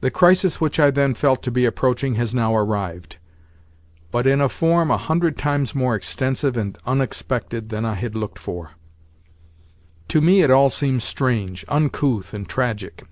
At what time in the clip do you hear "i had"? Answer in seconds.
7.84-8.14